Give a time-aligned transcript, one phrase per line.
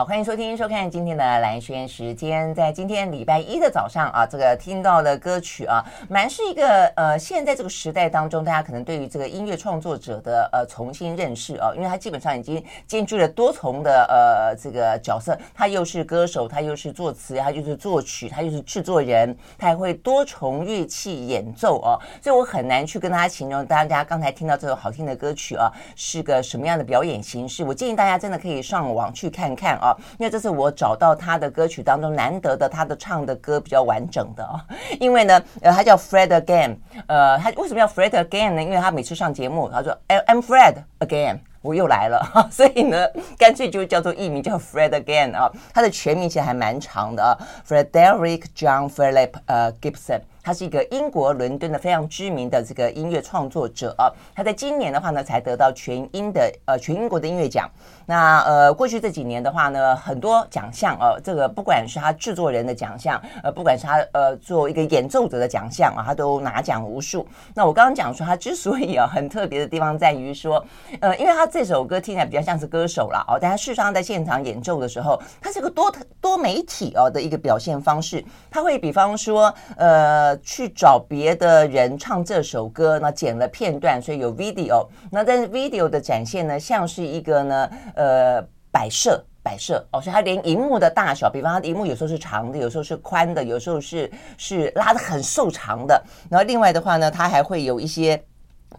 [0.00, 2.54] 好，欢迎收听、收看今天的蓝轩时间。
[2.54, 27.62] 在今天礼拜一的早上啊，这个听到的歌曲啊，蛮是一个呃，现在这个时代当中，大家可能对于这个音乐创作者的呃重新认识啊，因为他基本上已经兼具了多重的呃这个角色，他又是歌手，他又是作词，他就是作曲，他又是制作人，他还会多重乐器演奏哦、啊，所以我很难去跟大家形容大家刚才听到这首好听的歌曲啊，是个什么样的表演形式。
[27.62, 29.78] 我建议大家真的可以上网去看看。
[29.80, 34.64] 啊，因为这是我找到他的歌曲当中难得的，他的唱的歌比较完整的啊。
[35.00, 36.76] 因为呢，呃，他叫 Fred Again，
[37.06, 38.62] 呃，他为什么叫 Fred Again 呢？
[38.62, 43.06] 因为他每次上节目，他说 I'm Fred Again，我又来了， 所以呢，
[43.38, 45.50] 干脆就叫做艺名叫 Fred Again 啊。
[45.72, 47.36] 他的全名其实还蛮长的啊
[47.68, 50.20] ，Frederick John Philip 呃 Gibson。
[50.42, 57.68] 他是一个英国伦敦的非常知名的这个音乐创作者啊，他在今年的话呢，才得到全英的呃全英国的音乐奖。
[58.06, 67.26] 那呃过去这几年的话呢，很多奖项啊，这个不管是他制作人的奖项，呃，不管是他呃做一个演奏者的奖项啊，他都拿奖无数。
[67.54, 70.64] 那我刚刚讲说他之所以啊很特别的地方在于说，
[71.00, 80.29] 呃，因为他这首歌听起来比较像是歌手了哦，但他事实上在现场演奏的时候，他是个多多媒体哦的一个表现方式，他会比方说呃。
[80.38, 84.86] 去找别的人唱这首歌，那剪了片段，所以有 video。
[85.10, 88.42] 那但是 video 的展现呢，像是一个呢，呃，
[88.72, 96.02] 摆设摆设哦，所以它连荧幕的大小，比方它荧幕有时候是长的，有时候是宽的，有时候是是拉的很瘦长的。
[96.30, 98.22] 然后另外的话呢，它还会有一些。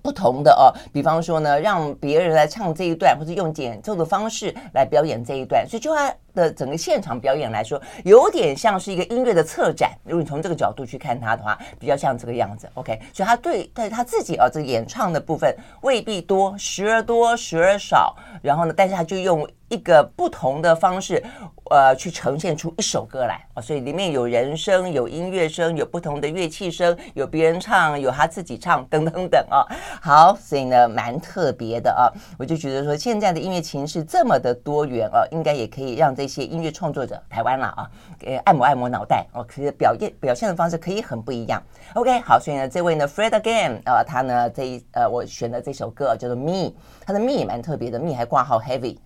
[0.02, 9.92] 不同的哦，比方说呢，让别人来唱这一段，或者用演奏的方式来表演这一段，所以就他的整个现场表演来说，有点像是一个音乐的策展。
[10.04, 12.70] 如果你从这个角度去看他的话，比较像这个样子。
[12.74, 18.16] OK，所以他对但是他自己啊，这演唱的部分未必多，时而多，时而少。
[18.42, 21.24] 然后呢，但是他就用一个不同的方式。
[21.72, 29.66] 呃，去呈现出一首歌来啊，所以里面有人声，有音乐声，有不同的乐器声，有别人唱，有他自己唱，等等等啊。
[30.02, 32.12] 好，所以呢，蛮特别的啊。
[32.38, 37.90] 我就觉得说，现在的音乐情势这么的多元啊，应该也可以让这些音乐创作者，台湾了啊，
[38.20, 41.64] 给按摩按摩脑袋哦，可以表现表现的方式可以很不一样。
[41.94, 46.74] OK，好，所以呢，这位呢，Fred Again 啊，他呢这一呃，我选的这首歌叫做 Me，
[47.12, 48.98] 他的蜜也蛮特别的蜜还挂号 Heavy。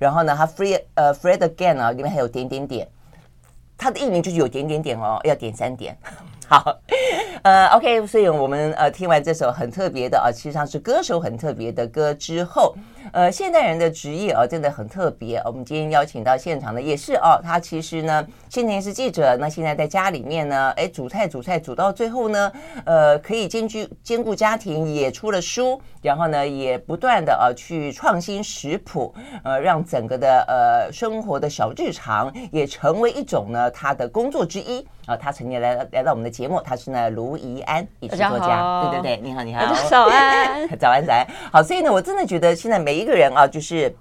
[0.00, 1.90] 然后呢，它 Free 呃 free Again 啊。
[1.90, 2.88] 里面还有点点点，
[3.76, 5.94] 它的艺名就是有点点点哦，要点三点。
[6.48, 6.74] 好，
[7.42, 12.74] 呃，OK，所以我们呃听完这首很特别的啊，实际上是歌手很特别的歌之后，
[13.14, 15.40] 呃，现代人的职业啊真的很特别。
[15.44, 22.52] 我们今天邀请到现场的也是哦，他其实呢先前是记者，那现在在家里面呢，哎，煮菜煮菜煮到最后呢，
[22.84, 29.14] 呃，可以兼具兼顾家庭，也出了书，然后呢也不断的啊去创新食谱，
[29.44, 34.84] 呃，让整个的呃生活的小日常也成为一种呢他的工作之一。
[35.06, 39.60] 啊，他曾经来来到我们的节目，他是呢卢怡安，也是作家，对对对，你好你好，
[39.90, 43.94] 早安 早安早安，好，所以呢，我真的觉得现在每一个人啊，就是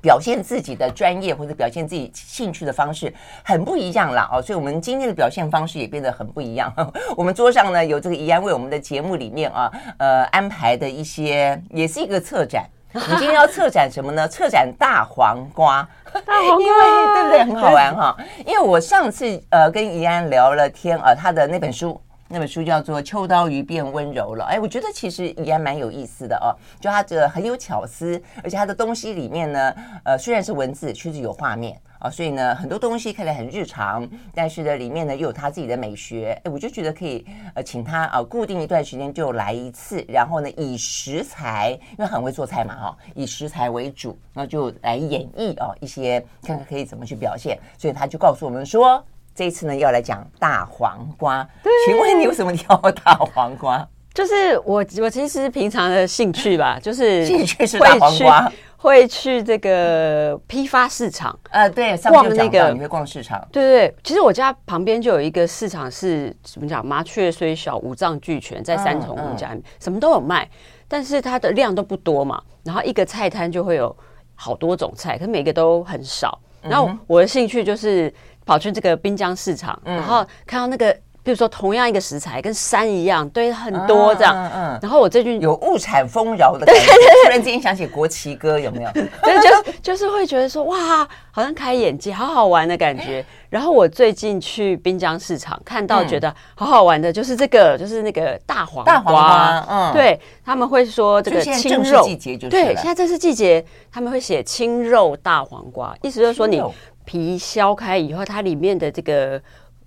[0.00, 3.12] 表现自己的专业或者表现自己兴趣的方式
[3.42, 6.72] 很不一样了哦，所以我们今天的表现方式也变得很不一样。
[7.16, 12.66] 我们桌上呢有这个怡安为我们的节目里面啊，呃安排的一些，也是一个策展。
[12.92, 14.26] 我们今天要策展什么呢？
[14.28, 15.88] 策展大黄瓜。
[16.12, 17.38] 大黄瓜， 因为对不对？
[17.44, 18.16] 很好玩哈。
[18.46, 22.00] 因为我上次呃跟怡安聊了天啊，他的那本书，
[22.34, 24.44] 那本书叫做《秋刀鱼变温柔了》。
[24.48, 26.50] 哎，我觉得其实也蛮有意思的哦，
[26.80, 29.72] 就他这个很有巧思，而且他的东西里面呢，
[30.02, 31.80] 呃，虽然是文字，确实有画面。
[32.00, 36.38] 啊，所以呢，很多东西看起来很日常，但是呢，里面呢又有他自己的美学。
[36.44, 37.24] 哎，我就觉得可以
[37.54, 47.56] 呃，请他啊，固定一段时间就来一次，然后呢，以食材，因为很会做菜嘛，哈，以食材为主，然后就来演绎啊一些，看看可以怎么去表现。
[47.78, 49.02] 所以他就告诉我们说，
[49.34, 51.42] 这一次呢要来讲大黄瓜。
[51.62, 53.86] 对，请问你为什么挑大黄瓜？
[54.12, 58.52] 就是我，我其实平常的兴趣吧， 就是兴趣是大黄瓜。
[58.76, 63.96] 会去这个批发市场，呃，对，逛那个，你会逛市场，对对对。
[64.04, 66.84] 其实我家旁边就有一个市场，是怎么讲？
[66.84, 70.46] 麻雀虽小，五脏俱全，在三重我们家里面，嗯嗯、什么都有卖，
[70.86, 72.38] 但是它的量都不多嘛。
[72.62, 73.96] 然后一个菜摊就会有
[74.34, 76.38] 好多种菜，可是每个都很少。
[76.60, 78.12] 然后我的兴趣就是
[78.44, 80.92] 跑去这个滨江市场，嗯、然后看到那个
[81.22, 84.34] 比如说同样一个食材，跟山一样堆很多这样。
[84.36, 84.78] 嗯嗯。
[84.82, 86.82] 然后我最近有物产丰饶的感觉，
[87.24, 88.90] 突然间想起国旗歌，有没有？
[88.92, 89.02] 对，
[89.40, 93.24] 就就是会觉得说哇，好像开眼界，好好玩的感觉。
[93.48, 98.94] 然后我最近去滨江市场看到，觉得好好玩的，就是这个，就是那个大黄瓜。
[98.94, 106.60] 大黄瓜，嗯，对，他们会说这个青肉季节，对，现在正是季节，他们会写青肉大黄瓜，意思就是说你
[107.04, 109.40] 皮削开以后，它里面的这个。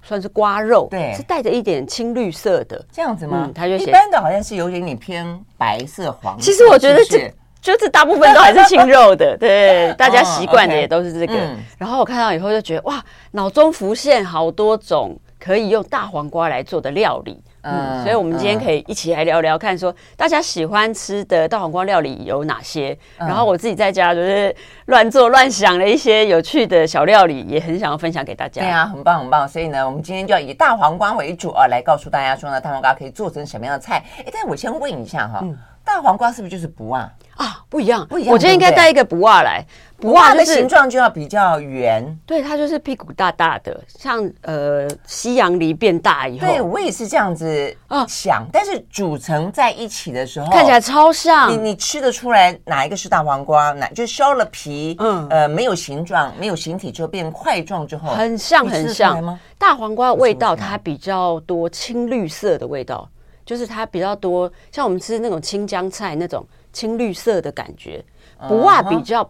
[0.04, 3.52] 算是瓜肉，对，是带着一点青绿色的，这样子吗？
[3.54, 6.46] 它就一般的好像是有点点偏白色黄色。
[6.46, 7.30] 其实我觉得这
[7.60, 11.34] 就是大部分都还是青肉的，对， 大家习惯的也都是这个。
[11.78, 17.44] 然后我看到以后就觉得哇，脑中浮现好多种可以用大黄瓜来做的料理。
[17.70, 22.98] 嗯，所以，我们今天可以一起来聊聊，看说大家喜欢吃的大黄瓜料理有哪些。
[23.18, 24.56] 然后我自己在家就是
[24.86, 28.62] 乱做乱想了一些有趣的小料理，也很想要分享给大家。
[28.62, 29.48] 对啊，很棒很棒。
[29.48, 34.04] 所以呢，我们今天就要以大黄瓜为主啊，来告诉大家说呢，大黄瓜可以做成什么样的菜。
[34.20, 35.44] 哎，但我先问一下哈，
[35.88, 37.10] 大黄瓜是不是就是不啊？
[37.38, 38.34] 啊，不一样，不一样。
[38.34, 39.64] 我今天应该带一个不袜来，
[39.98, 42.04] 不袜的形状就要比较圆。
[42.26, 46.46] 对，它就是屁股大大的，像呃西洋梨变大以后。
[46.46, 51.50] 对，我也是这样子啊想，但是煮成在一起的时候，看起来超像。
[51.52, 53.72] 你你吃得出来哪一个是大黄瓜？
[53.72, 59.40] 哪就削了皮，嗯呃没有形状，没有形体之后变块状之后，很像很像。
[59.60, 63.08] 大黄瓜味道它比较多青绿色的味道，
[63.48, 66.46] 就是它比较多，像我们吃那种青江菜那种。
[66.74, 68.04] 青绿色的感觉，
[68.48, 69.28] 不袜比较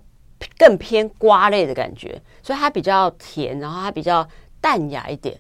[0.58, 4.28] 更偏瓜类的感觉，所以它比较甜，然后它比较
[4.60, 5.34] 淡雅一点，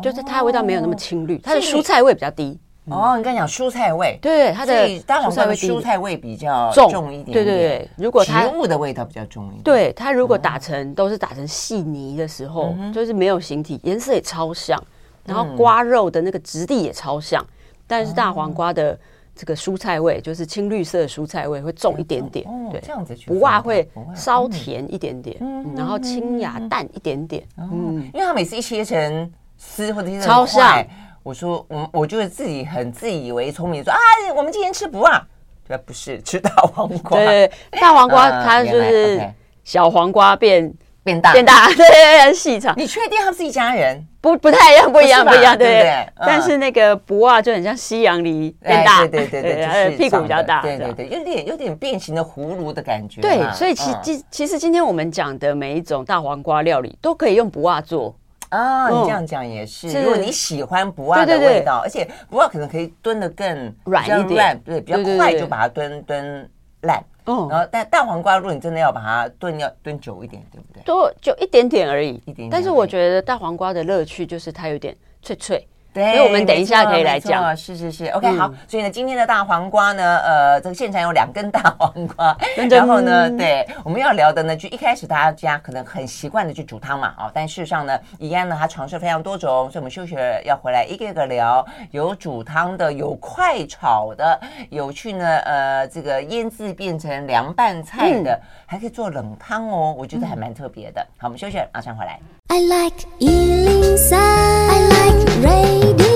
[0.00, 2.56] 就是它的味道没有那么青绿，它的蔬菜味比较低。
[2.84, 7.90] 哦，你刚才讲蔬菜味，对，它的大黄瓜的蔬菜味比较重一点，对对对。
[7.96, 14.80] 如果它植物的味道比较重一点，对，它如果打成都是打成细泥的时候，就是没有形体，颜色也超像，
[15.24, 17.44] 然后瓜肉的那个质地也超像，
[17.88, 18.96] 但是大黄瓜的。
[19.40, 25.36] 这个蔬菜味就是青绿色的蔬菜味会重一点点，对，这样子去不辣会稍甜一点点，
[25.76, 30.84] 然后清雅淡一点点，嗯，因为它每次一切成丝或者是超像，
[31.22, 34.00] 我说我我就会自己很自以为聪明说啊，
[34.34, 35.24] 我们今天吃不辣，
[35.68, 37.48] 对，不是吃大黄瓜，对，
[37.80, 39.22] 大黄瓜它就是
[39.62, 40.74] 小黄瓜变。
[41.08, 42.74] 变大，变大， 对，细长。
[42.76, 44.04] 你确定他们是一家人？
[44.20, 46.08] 不，不太一样，不一样，不一样，对不对？
[46.18, 53.22] 但是那个不袜就很像西洋梨变大，对对对对，屁股比较大，对对对，有点有点变形的葫芦的感觉。
[53.22, 58.14] 对，所以其其其实今天我们讲的每一种大黄瓜料理都可以用不袜做
[58.50, 58.90] 啊。
[58.90, 66.50] 你这样讲也是，如果你喜欢不二的味道，而且不二可能可以炖的更软一点，对，比较快就把它炖炖
[66.82, 67.02] 烂。
[67.28, 70.82] 哦，然后但大黄瓜，如果你真的要把它炖，要炖久一点，对不对？
[70.82, 72.50] 多就一点点而已，一点点。
[72.50, 75.66] 但是我觉得大黄瓜的乐趣就是它有点脆脆。
[75.92, 77.56] 对，所以我们等一下可以来讲。
[77.56, 78.52] 是是是，OK，好。
[78.68, 82.36] 所以呢，今天的大黄瓜呢，呃，这个现场有两根大黄瓜，
[82.70, 94.38] 然后呢，对，我们要聊的呢，就一开始大家可能很习惯的去煮汤嘛，哦，但事实上呢，怡安呢，它尝试非常多种，所以我们休息了要回来一个一个聊，有煮汤的，有快炒的，
[94.70, 101.00] 有去呢，呃，这个腌制变成凉拌菜的，还可以做冷汤哦，我觉得还蛮特别的。
[101.16, 102.20] 好，我们休息了，马上回来。
[102.48, 106.08] I like 103, I like radio。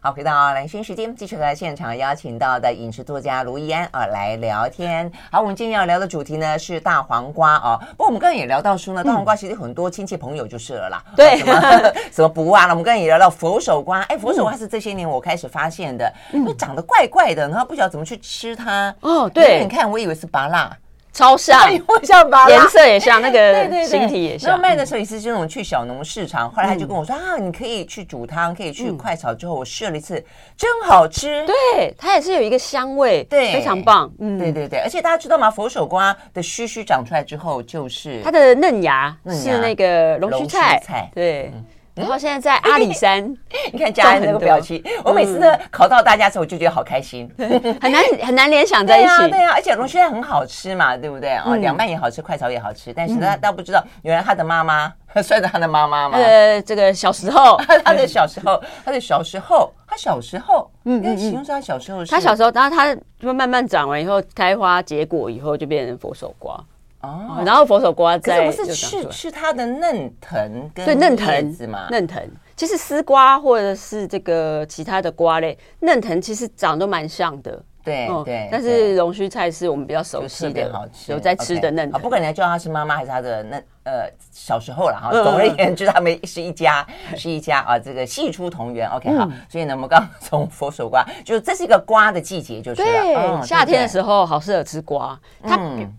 [0.00, 5.10] 好，回到兰萱时间，继续和现场邀请到的饮食作家卢怡安啊来聊天。
[5.30, 7.76] 好，我们今天要聊的主题呢是大黄瓜啊。
[7.90, 11.02] 不过我们刚刚也聊到说呢，大黄瓜其实很多亲戚朋友就是了啦。
[11.16, 11.60] 对， 什么
[12.12, 12.70] 什么不啊了？
[12.70, 18.94] 我们刚刚也聊到佛手瓜，哎，佛手瓜是这些年我开始发现的，因为长得怪怪的，然后不晓得怎么去吃它。
[19.00, 20.70] 哦，对，你看，我以为是芭乐。
[21.12, 21.60] 超像，
[22.04, 24.50] 像吧，颜色也像，那个 形体也像。
[24.50, 29.34] 然后卖的时候也是这种去小农市场，后来他就跟我说啊，你可以去煮汤，可以去快炒。
[29.34, 30.22] 之后我试了一次，
[30.56, 31.44] 真好吃。
[31.46, 34.10] 对，它也是有一个香味，对，非常棒。
[34.20, 35.50] 嗯，对对对，而且大家知道吗？
[35.50, 41.52] 佛手瓜的须须长出来之后，就是它的嫩芽是那个龙须菜，对。
[41.98, 43.22] 然后现在在阿里山，
[43.72, 49.28] 你看家人那个表情，我每次呢考到大家的时候，我就觉得好开心， 很难很难联想在一起。
[49.28, 51.44] 对呀，而且龙须菜很好吃嘛，对不对啊？
[51.56, 52.92] 凉拌也好吃，快炒也好吃。
[52.92, 56.16] 但是他倒不知道，原来他的妈妈 算是他的妈妈嘛？
[56.18, 66.58] 呃，这个小时候，他的小时候，他的小时候，他小时候，嗯嗯，形容说他小时候，他小时候，然后他就慢慢长完以后，开花结果以后，就变成佛手瓜。
[67.00, 71.86] 哦，然后佛手瓜在不是吃吃它的嫩藤跟对嫩藤子嘛？
[71.90, 72.22] 嫩藤。
[72.56, 78.48] 其实丝瓜或者是这个其他的瓜类，嫩藤其实长得蛮像的，对对。
[78.50, 81.90] 但是龙须菜是我们比较熟悉的，好吃，有在吃的嫩。
[81.90, 85.10] 不管你要叫他是妈妈还是他的那呃小时候了哈。
[85.10, 88.88] 总而言之，他们是一家 是一家啊，这个系出同源。
[88.90, 95.58] OK 好，所以呢，我们刚刚从佛手瓜，就是这是一个瓜的季节，就是对夏天的时候好适合吃瓜，它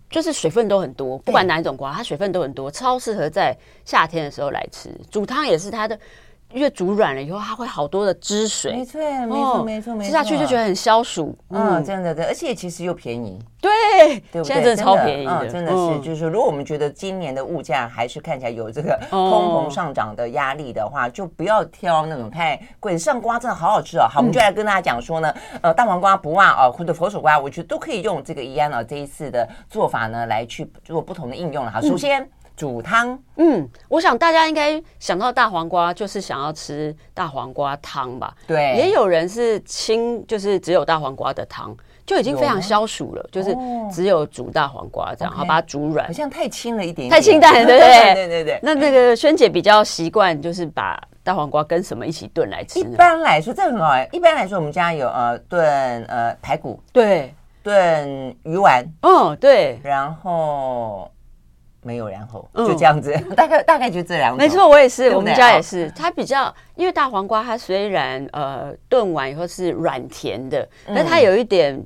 [0.09, 3.55] 就是水分都很多，不管哪一种瓜，它水分都很多，超适合在
[3.85, 4.89] 夏天的时候来吃。
[5.09, 5.97] 煮汤也是它的。
[6.51, 8.73] 因为煮软了以后，它会好多的汁水。
[8.73, 10.07] 没错，没错，没错，没错。
[10.07, 11.37] 吃下去就觉得很消暑。
[11.49, 13.39] 嗯，真的，对，而且其实又便宜。
[13.61, 13.69] 对，
[14.31, 15.99] 对，现在真的超便宜的，真的是。
[15.99, 22.97] 就是说，如果我们觉得今年的物价还是看起来有这个通膨上涨的压力的话，就不要挑那种太贵。
[22.97, 24.07] 上瓜真的好好吃哦。
[24.09, 31.79] 好，我们就来跟大家讲说呢，呃，大黄瓜、不辣啊，或者佛手瓜，我觉得都可以用这个怡安啊这一次的做法呢来去做不同的应用了哈。
[31.81, 32.27] 首先。
[32.59, 38.35] 煮汤，嗯，我想大家应该想到大黄瓜，就是想要吃大黄瓜汤吧？
[38.45, 41.73] 对，也有人是清，就是只有大黄瓜的汤，
[42.05, 43.55] 就已经非常消暑了，就是
[43.89, 48.11] 只有煮大黄瓜这样，然后把它煮软，好像太清了一点，太清淡了，对不对？
[48.13, 48.59] 对对对。
[48.61, 52.81] 那那个萱姐比较习惯，就是把大黄瓜跟什么一起炖来吃？
[52.81, 53.93] 一般来说，这很好。
[54.11, 61.09] 一般来说，我们家有呃炖呃排骨，对，炖鱼丸，嗯，对，然后。
[61.81, 64.37] 没有，然后就这样子，嗯、 大概大概就这两种。
[64.37, 65.89] 没错，我也是，我们家也是。
[65.95, 71.81] 它比较，因为大黄瓜它虽然呃炖完以后是软甜的，嗯、但它有一点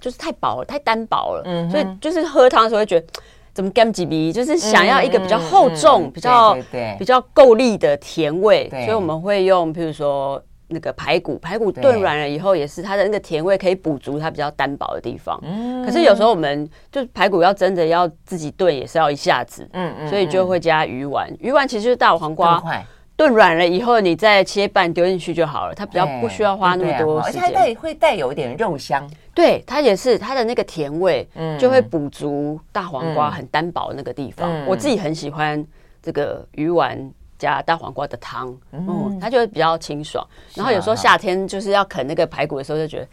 [0.00, 3.06] 就是太薄了，太单薄了，嗯、所以就是喝汤的时候会觉得
[3.52, 10.40] 怎么干叽哔，就是想要一个比较厚重、比较对比较够力的甜味，所以我们会用，譬如说。
[10.68, 15.38] 那个排骨，排骨炖软了以后，也是它的那个甜味可以补足它比较单薄的地方。
[15.42, 19.66] 嗯，可是有时候我们就排骨要真的要自己炖，也是要一下子。
[19.72, 21.28] 嗯嗯，所以就会加鱼丸。
[21.40, 22.62] 鱼丸其实就是大黄瓜
[23.16, 25.74] 炖软了以后，你再切半丢进去就好了。
[25.74, 29.08] 它比较不需要花那么多时间，而且它带会带有一点肉香。
[29.34, 31.26] 对，它也是它的那个甜味，
[31.58, 34.64] 就会补足大黄瓜很单薄的那个地方。
[34.66, 35.64] 我自己很喜欢
[36.02, 37.10] 这个鱼丸。
[37.38, 40.26] 加大黄瓜的汤，嗯，它就会比较清爽。
[40.54, 43.06] 然后有时候夏天就是要啃那个排骨的时候，就觉得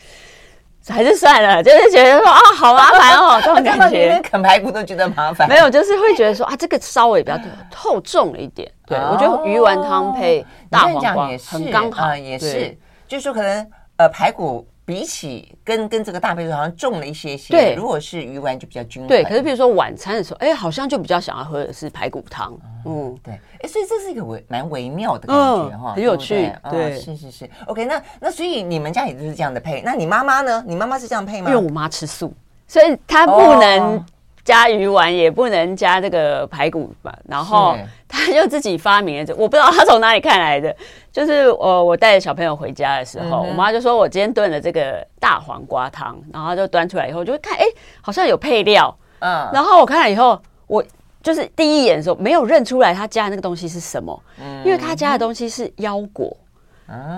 [0.93, 4.07] 还是算了， 就是觉得说啊，好麻烦哦， 这种感觉。
[4.07, 5.47] 连啃排骨都觉得麻烦。
[5.47, 7.39] 没有，就是会觉得说啊，这个稍微比较
[7.73, 8.71] 厚重了一点。
[8.87, 12.77] 对，我觉得鱼丸汤配大黄瓜很刚好，也是，
[13.07, 13.67] 就是说可能
[13.97, 14.67] 呃排骨。
[14.85, 17.73] 比起跟跟这个大排骨好像重了一些些，对。
[17.73, 19.07] 如果是鱼丸就比较均衡。
[19.07, 22.55] 对，可是比如说晚餐的时候，哎，好像就比较想要喝的是排骨汤。
[22.85, 23.33] 嗯，对。
[23.33, 26.51] 哎，所以这是一个微蛮微妙的感觉哈，很有趣。
[26.69, 27.49] 对，是是是。
[27.65, 29.81] OK，那那所以你们家也就是这样的配？
[29.81, 30.63] 那你妈妈呢？
[30.67, 31.49] 你妈妈是这样配吗？
[31.49, 32.31] 因为我妈吃素，
[32.67, 34.05] 所以她不能。
[34.45, 37.75] 加鱼丸也不能加这个排骨吧，然后
[38.07, 40.73] 他就自己发明了这，我不知道他从哪里看来的。
[41.11, 47.65] 就是我我带着小朋友回家的时候，我妈就说我今天炖了这个大黄瓜汤，然后就端出来以后就会看，哎，
[48.01, 50.83] 好像有配料，嗯，然后我看了以后，我
[51.23, 54.63] 就是第一眼的时候没有认出来他加的那个东西是什么，嗯。
[54.63, 56.37] 因为他加的东西是腰果。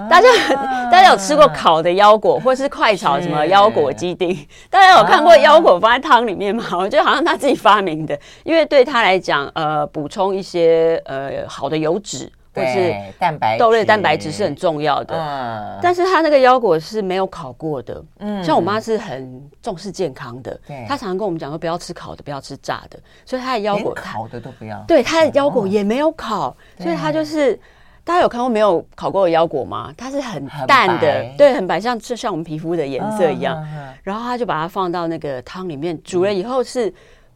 [0.10, 0.28] 大家
[0.90, 4.34] 大家有吃过烤的腰果，或是快炒什么腰果鸡丁？
[4.72, 6.64] 大家有看过腰果放在汤里面吗？
[6.78, 15.16] 我觉得好像他自己发明的，因为对他来讲，呃，补充一些呃好的油脂或是蛋白豆类蛋白质是很重要的。
[15.16, 18.02] 嗯，但是他那个腰果是没有烤过的。
[18.20, 20.58] 嗯，像我妈是很重视健康的，
[20.88, 24.82] 她常常跟我们讲说不要吃烤的，不要吃炸的，所以她的腰果烤的都不要。
[24.88, 27.60] 对，她的腰果也没有烤，所以她就是。
[28.08, 29.94] 大家有看过没有烤过的腰果吗？
[29.98, 33.58] 它是很淡的，白对，很白，像就像我们皮肤的颜色一样。
[33.58, 36.94] Uh, uh, uh, 然后他就把它放到那个汤里面煮了以后是，是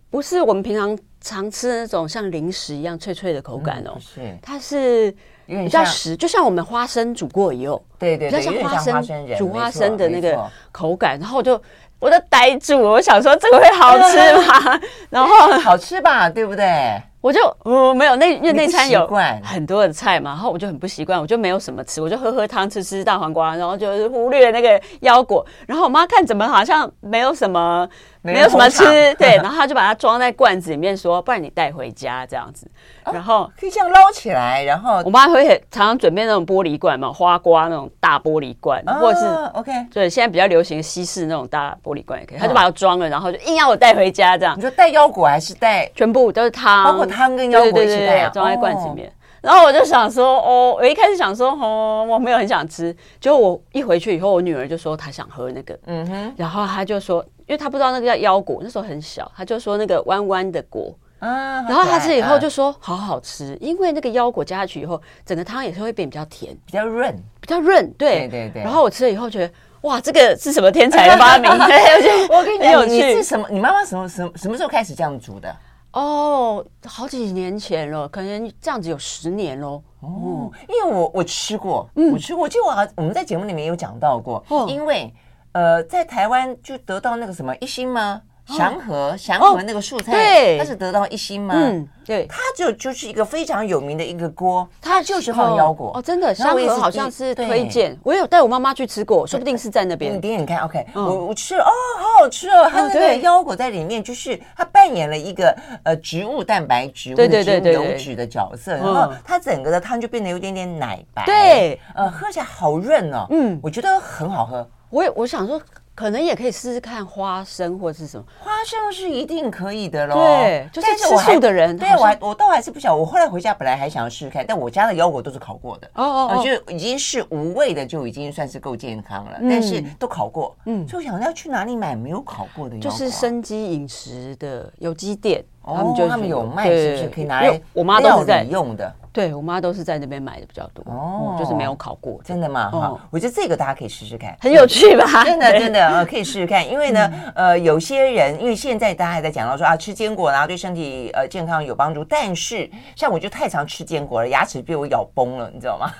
[0.09, 3.91] 不是我们平常常吃的那种像零食一样脆脆的口感哦？
[3.95, 5.13] 嗯、是，它是
[5.45, 11.19] 比较实，就像我们花生煮过以后，对对，对，比较像花生，花生煮花生的那个口感。
[11.19, 11.61] 然后我就
[11.99, 14.79] 我都呆住了，我想说这个会好吃吗？
[15.11, 17.03] 然后好吃吧，对不对？
[17.21, 19.07] 我就呃没有那因为那餐有
[19.43, 25.45] 很多的菜嘛，然后我就很不习惯，我就没有什么吃，我就喝喝汤，吃吃大黄瓜，然后就是忽略那个腰果。
[25.67, 27.87] 然后我妈看怎么好像没有什么
[28.21, 28.83] 没有什么吃，
[29.15, 32.69] 对，然后他就把它装在罐子里面说，不然你带回家这样子。
[33.11, 42.39] 然后、哦、可以这样捞起来，然后我妈会常常准备那种玻璃罐嘛，花瓜那种大玻璃罐，哦、或者是 OK，对，现在比较流行西式那种大玻璃罐也可以。
[42.39, 44.57] 他就把它装了，然后就硬要我带回家这样。
[44.57, 47.05] 你说带腰果还是带全部都是汤，包括。
[47.11, 49.09] 汤跟腰果一起带，装在罐子里面。
[49.09, 49.11] 哦、
[49.41, 52.95] 然后我就想说，哦，我一开始想说，哦，我没有很想吃。
[53.19, 56.33] 结果我一回去以后，我女儿就说她想喝那个，嗯哼。
[56.37, 60.95] 然后她就说，因为他不知道那个叫腰果，那时候很小，他就说那个弯弯的果。
[61.19, 61.61] 啊。
[61.63, 67.91] 然后他吃以后就说好好吃，因为那个腰果加下去以后，整个汤也是会变比较甜，比较润，比较润。
[67.97, 68.63] 对对对对。
[68.63, 69.53] 然后我吃了以后觉得。
[69.81, 71.49] 哇，这个是什么天才的 发明？
[72.29, 73.47] 我跟你讲，你是什么？
[73.49, 75.51] 你妈妈什么什么什么时候开始这样煮的？
[75.93, 79.81] 哦，好几年前了，可能这样子有十年喽。
[80.01, 85.11] 哦，因为我我吃过，嗯，我吃过，就我好我们在节目里面有讲到过，哦，因为
[85.53, 88.21] 呃，在台湾就得到那个什么一星吗？
[88.47, 91.53] 祥和祥和那个素菜，对，它是得到一星吗？
[91.55, 95.91] 嗯，对，它就就是一个非常有名的一个锅，它就是放腰果。
[95.95, 100.13] 哦，真的，祥和好像是推荐，我有带我妈妈去吃过，说不定是在那边。
[100.13, 114.67] 你点点看，OK，我我吃了，哦，好好吃哦，它那个腰果在里面，就是它扮演了一个呃植物蛋白质、植物油脂的角色，然后它整个的汤就变得有点点奶白，对，呃，喝起来好润哦，嗯，我觉得很好喝。
[114.91, 115.59] 我也我想说。
[115.93, 120.15] 可能也可以试试看花生或者是什么，花生是一定可以的喽。
[120.15, 122.99] 对，就是吃素的人，对我还我倒还是不晓得。
[122.99, 129.37] 我后来回家本来还想要试试看，但我家的腰果都是烤过的，哦哦哦，就已经是无味的，就已经算是够健康了。
[129.41, 132.89] 但是都烤过，嗯，所以我想要去哪里买没有烤过的腰果？
[132.89, 138.91] 就是生机饮食的有机店，他们就他们有卖，是不是可以拿来我妈都是在用的？
[139.13, 142.69] 对，我妈都是在那边买的比较多哦、嗯，就是没有烤过，真的吗？
[142.71, 145.23] 哈、哦，我觉得这个大家可以试试看，很有趣吧？
[145.25, 155.91] 真的真的啊，可以试试看，因为呢，嗯、呃，有些人因为现在大家还在讲到说啊，吃坚果然后对身体呃健康有帮助，但是像我就太常吃坚果了，牙齿被我咬崩了，你知道吗？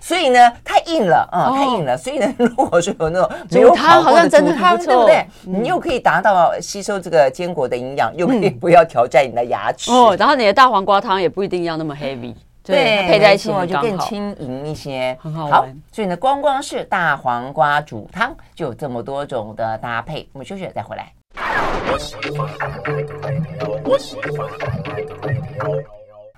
[0.00, 1.96] 所以呢，太硬了，嗯，太硬了。
[1.96, 5.26] 所以呢， 如果说有那种没有烤过的猪汤，对不对？
[5.42, 9.90] 你又可以达到吸收这个坚果的营养，又可以不要挑战你的牙齿。
[9.90, 15.80] 哦，然后你的大黄瓜汤也不一定要那么 heavy，对，配在一起就更轻盈一些，很好玩。
[15.92, 20.28] 所以呢，光光是大黄瓜煮汤就有这么多种的搭配。
[20.32, 21.12] 我们休息了再回来。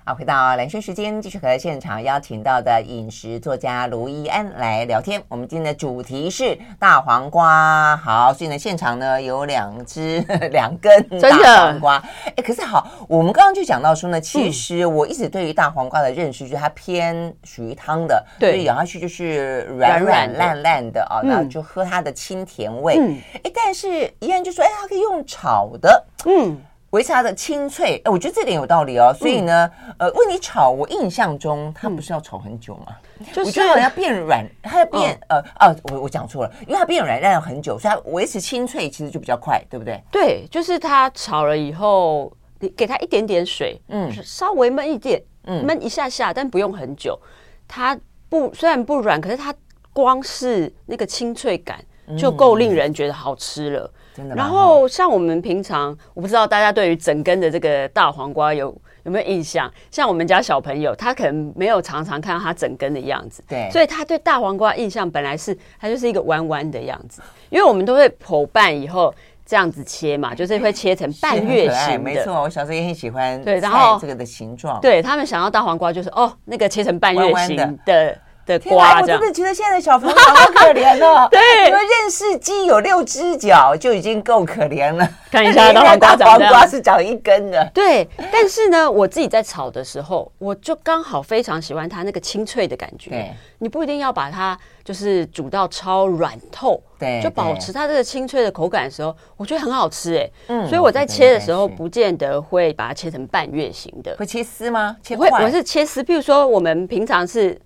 [0.07, 5.21] 好，回到兰萱时间，继续和现场邀请到的饮食作家卢一安来聊天。
[5.27, 7.97] 我们今天的主题是大黄瓜。
[7.97, 12.01] 好，所以呢，现场呢有两只 两根大黄瓜。
[12.37, 22.93] 哎，可是好，我们刚刚就讲到说呢，其实我一直对于大黄瓜的认识就是它偏属于汤的，对，所以咬下去就是软软烂烂的啊，然后就喝它的清甜味。
[22.93, 22.97] 哎、
[23.43, 26.57] 嗯，但是一安就说，哎，它可以用炒的，嗯。
[26.91, 29.13] 维持它的清脆，哎，我觉得这点有道理哦。
[29.13, 32.95] 所以呢，嗯、呃，问你炒，我印象中它不是要炒很久吗？
[33.33, 40.01] 就是、我觉得好像要变软，它要变、哦、呃啊，我我讲错了，因为它变软要很久，所以它维持清脆其实就比较快，对不对？
[40.11, 47.19] 对，就是它炒了以后，你给它一点点水，嗯，稍微焖一点，嗯，焖一下下，但不用很久。
[47.67, 49.53] 它不虽然不软，可是它
[49.91, 51.83] 光是那个清脆感
[52.17, 53.91] 就够令人觉得好吃了。
[54.17, 59.71] 嗯然后像我们平常，我不知道大家对于整根的这个大黄瓜有有没有印象？
[59.91, 69.13] 像我们家小朋友，他可能没有常常看到它整根的样子，对，所以他对大黄瓜印象本来是它就是一个弯弯的样子，因为我们都会剖半以后
[69.45, 71.99] 这样子切嘛， 就是会切成半月形的。
[71.99, 73.41] 没错，我小时候也很喜欢。
[73.43, 78.17] 对，然后这个的形状，对他们想要大黄瓜就是哦，那个切成半月形的。
[78.47, 81.27] 的瓜，我真的觉得现在的小朋友好可怜哦。
[81.29, 85.07] 对，因为认识鸡有六只脚就已经够可怜了。
[85.29, 87.69] 看一下 大黄瓜，黄瓜是长一根的。
[87.73, 93.09] 对，但是呢，我自己在炒的时候，我就刚好非常喜欢它那个清脆的感觉。
[93.11, 100.29] 对，你不一定要把它就是煮到超软透，对，就保持它这个清脆的口感的时候，我觉得很好吃哎。
[100.47, 104.15] 嗯，所以我在切的时候，不见得会把它切成半月形的。
[104.17, 104.95] 会切丝吗？
[105.03, 105.29] 切会？
[105.29, 106.01] 我是切丝。
[106.01, 107.59] 譬如说，我们平常是。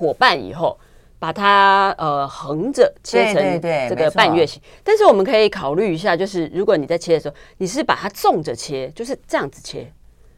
[0.00, 0.78] 剖半以后，
[1.18, 4.60] 把它呃横着切成这个半月形。
[4.82, 9.92] 但是我们可以考虑一下，就是如果你在切的时候，你是把它纵着切，就是这样子切，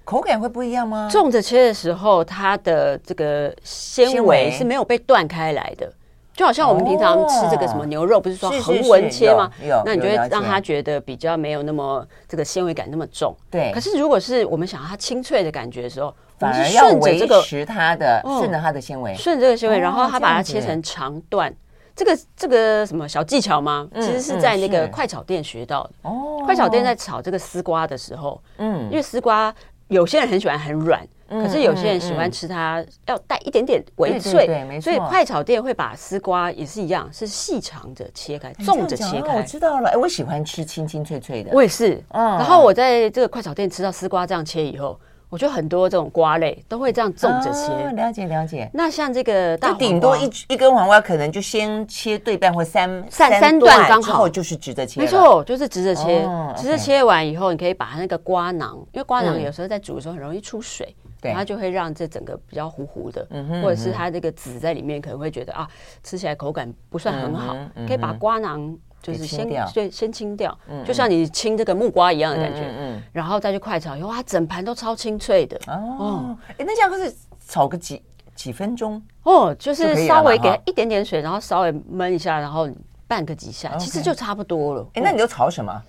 [0.05, 1.09] 口感会不一样吗？
[1.09, 5.93] 纵着切的时候，它的这个纤维是没有被断开来的，
[6.35, 9.49] 就好像我们平常吃这个什么牛肉，不是说横纹切吗？
[9.87, 13.37] 那你就会让它觉得比较没有那么这个纤维感那么重。
[13.49, 13.71] 对。
[13.73, 16.13] 可是如果是我们想要它清脆的感觉的时候。
[16.43, 21.55] 反而要维持它的，顺着它的纤维，顺着这个纤维，然后它把它切成长段。
[21.95, 23.87] 这个这个什么小技巧吗？
[23.97, 25.91] 其实是在那个快炒店学到的。
[26.03, 29.55] 哦，快炒店在炒这个丝瓜的时候，嗯，因为丝瓜
[29.89, 34.85] 有些人很喜欢很软，可是有些人喜欢吃它要带一点点微脆，对，没错。
[34.85, 39.37] 所以快炒店会把丝瓜也是一样，是细长着切开，纵着切开。
[39.37, 41.51] 我知道了，哎，我喜欢吃清清脆脆的。
[41.53, 42.25] 我也是，嗯。
[42.39, 44.99] 然后我在这个快炒店吃到丝瓜这样切以后。
[45.33, 47.73] 我觉得很多这种瓜类都会这样纵着切。
[47.73, 48.71] 哦、了解了解。
[48.75, 55.01] 那像这个大黄，顶多一一根黄瓜可能就先切对半或三三三段刚好，就是直着切。
[55.01, 56.21] 没错，就是直着切。
[56.25, 65.67] 哦、直着切完以后，你可以把它那个瓜囊，因为瓜囊有时候在煮的时候很容易出水，嗯、它就会让这整个比较糊糊的，嗯、或者是它这个籽在里面可能会觉得啊，
[66.03, 68.77] 吃起来口感不算很好，嗯、可以把瓜囊。
[69.03, 75.59] 就是先对先清掉，就像你清这个木瓜一样的感觉，嗯，然后再去快炒，哇，整盘都超清脆的。
[75.67, 76.37] 哦。
[76.51, 77.13] 哎，那这样可是
[77.49, 78.01] 炒个几
[78.37, 82.69] 几分钟哦，就是稍微给一点点水，然后稍微焖一下，然后
[83.09, 84.87] 拌个几下，其实就差不多了。
[84.95, 85.83] 哎，那你就炒什么？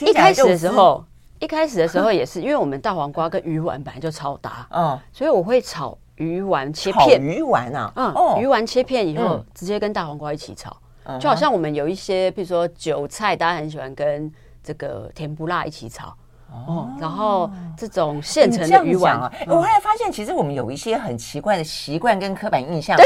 [0.00, 1.04] 一开始的时候，
[1.40, 10.74] 一开始的时候也是，因为我们大黄瓜跟鱼丸本来就超搭，嗯，所以我会炒鱼丸切片，鱼丸啊，嗯，鱼丸切片以后直接跟大黄瓜一起炒。
[11.20, 16.14] 就好像我们有一些，比如说韭菜，大家很喜欢跟这个甜不辣一起炒
[16.50, 16.88] 哦。
[16.98, 22.96] 然后这种现成的鱼丸啊，我后来发现，其实我们有一些很奇怪的习惯跟刻板印象。
[23.00, 23.04] 对，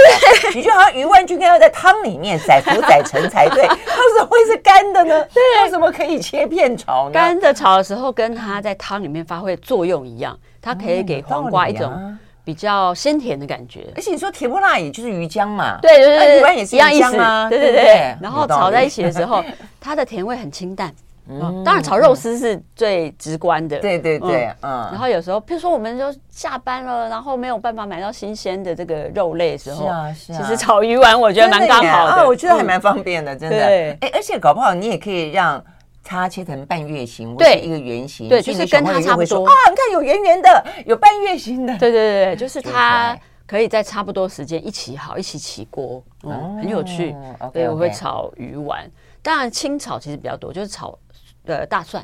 [0.55, 3.75] 你就好像鱼丸就应该要在汤里面宰浮宰成才对，它
[4.17, 5.25] 怎么会是干的呢？
[5.35, 7.13] 对，为什么可以切片炒呢？
[7.13, 12.19] 干的炒的时候，跟它在汤里面发挥作用一样，它可以给黄瓜一种。
[12.49, 17.19] 比较鲜甜的感觉，而且你说甜不辣也就是鱼浆嘛，对对对，鱼丸也是一样意思。
[17.19, 17.59] 啊，对？
[17.59, 18.17] 对对。
[18.23, 19.45] 然后炒在一起的时候，
[19.79, 20.91] 它的甜味很清淡。
[21.29, 24.89] 嗯，当然炒肉丝是最直观的，对对对，嗯。
[24.91, 33.59] 然后有时候，譬如说我们就下班了，然后没有办法买到新鲜的这个肉类的时候，是啊是啊，其实炒鱼丸我觉得蛮刚好的，我觉得还蛮方便的，真的。
[33.59, 35.63] 对，哎，而且搞不好你也可以让。
[36.09, 39.53] 它切成半月形，或者一个圆形，对，就是跟它差不多啊。
[39.69, 43.15] 你看有圆圆的，有半月形的，对对对，就是它
[43.47, 47.15] 可以在差不多时间一起好，一起起锅，嗯，很有趣。
[47.53, 48.91] 所以我会炒鱼丸，
[49.21, 50.99] 当然清炒其实比较多，就是炒
[51.45, 52.03] 呃大蒜。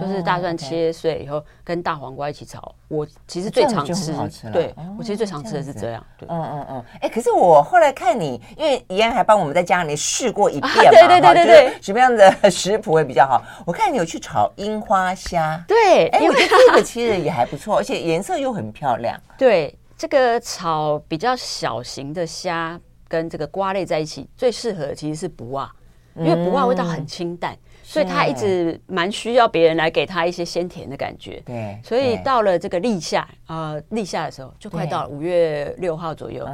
[0.00, 2.74] 就是大蒜切碎以后，跟大黄瓜一起炒。
[2.88, 4.12] 我其实最常吃，
[4.52, 6.04] 对，我其实最常吃的是这样。
[6.18, 6.84] 对，嗯嗯嗯。
[7.00, 13.42] 哎，可是我后来看你，因为怡安还帮我们在家里试过一遍嘛，对对对对对，什么样的 食谱会比较好？
[13.66, 19.20] 我看你有去炒樱花虾，对，哎，我觉得这个其实也还不错，而且颜色又很漂亮。
[19.36, 22.78] 对，这个炒比较小型的虾
[23.08, 25.70] 跟这个瓜类在一起，最适合的其实是不辣，
[26.16, 27.56] 因为不辣味道很清淡。
[27.86, 31.40] 所以他一直蛮需要别人来给他一些鲜甜的感觉。
[31.44, 36.44] 对，所以到了这个立夏，呃，立夏的时候就快到了五月六号左右。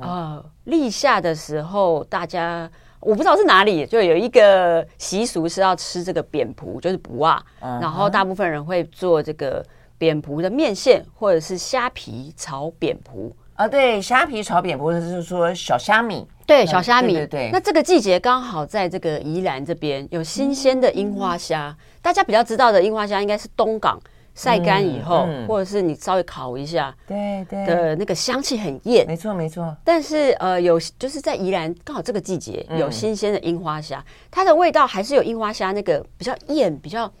[0.00, 7.44] 啊，立夏的时候，大家我不知道是哪里，就有一个习俗是要吃这个扁蒲，就是卜啊。
[7.60, 9.64] 然后大部分人会做这个
[9.98, 13.34] 扁蒲的面线，或者是虾皮炒扁蒲。
[13.60, 16.26] 啊，对，虾皮炒扁蒲就是说小虾米。
[16.46, 17.12] 对，小虾米。
[17.12, 21.68] 对，对，对，那这个季节刚好在这个宜兰这边有新鲜的樱花虾。
[21.68, 24.00] 嗯、大家比较知道的樱花虾应该是东港
[24.34, 29.06] 晒干以后，或者是你稍微烤一下，对对的那个香气很艳。
[29.06, 29.76] 没错没错。
[29.84, 37.12] 但是呃，有就是在宜兰刚好这个季节有新鲜的樱花虾，嗯、它的味道还是有樱花虾那个比较艳、比较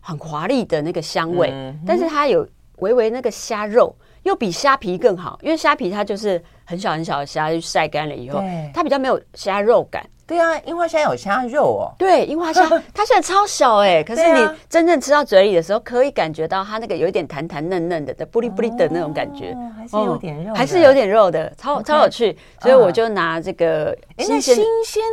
[0.00, 1.54] 很华丽的那个香味，
[1.86, 2.44] 但是它有
[2.78, 3.94] 微微那个虾肉。
[4.26, 8.42] 又比虾皮更好，因为虾皮它就是很小很小的虾，晒干了以后，
[8.74, 10.04] 它比较没有虾肉感。
[10.26, 11.94] 对啊，樱花虾有虾肉哦。
[11.96, 22.36] 对，樱花虾 它现在超小哎、欸，可是你真正吃到嘴里的时候，可以感觉到它那个有一点弹弹嫩嫩的、的不离不离的那种感觉，哦、还是有点肉、哦，还是有点肉的，超超有趣。
[22.60, 24.60] 所以我就拿这个新鲜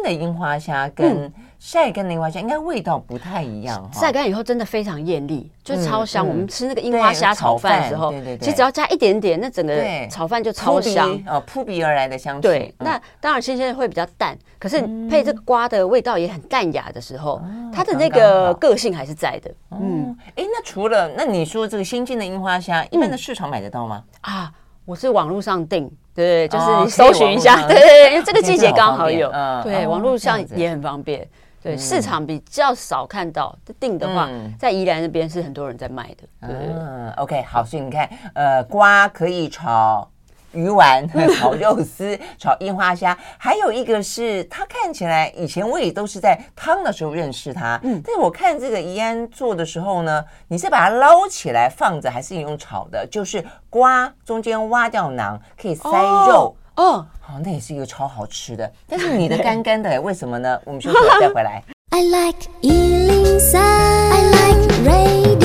[0.04, 1.34] 的樱花虾跟、嗯。
[1.66, 6.28] 晒干的樱花虾应该味道不太一样，晒干以后真的非常艳丽，就超香。
[6.28, 12.42] 我们吃那个樱花虾炒饭的时候，其实只要加一点点，那整个炒饭就超香哦，扑鼻而来的香气。
[12.42, 17.42] 对，那当然新鲜的会比较淡，可是配这个瓜的味道也很淡雅的时候，
[17.74, 19.50] 它的那个个性还是在的。
[19.72, 24.04] 嗯，哎，那除了那你说这个新进的樱花虾，一般的市场买得到吗？
[24.20, 24.52] 啊，
[24.84, 29.32] 我是网络上订，对，就是你搜寻一下，对对对，因为这个季节刚好有，
[29.64, 31.26] 对，网络上也很方便。
[31.64, 36.28] 对，市场比较少看到，定的话，在宜兰那边是很多人在卖的。
[36.42, 40.06] 嗯，OK，好，所以你看，呃，瓜可以炒
[40.52, 53.08] 鱼丸、炒肉丝、炒樱花虾，还有一个是它看起来以前我也都是在汤的时候认识它，嗯，但是我看这个宜安做的时候呢，你是把它捞起来放着，还是你用炒的？
[53.10, 55.90] 就是瓜中间挖掉囊，可以塞
[56.28, 56.54] 肉。
[56.54, 60.60] 哦，好，那也是一个超好吃的，但是你的 干干的，为什么呢？
[60.66, 61.64] 我们休息再回来。
[61.92, 65.44] I like 103, I like radio。